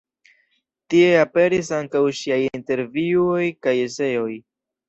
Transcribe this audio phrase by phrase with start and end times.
[0.93, 4.31] Tie aperis ankaŭ ŝiaj intervjuoj kaj eseoj.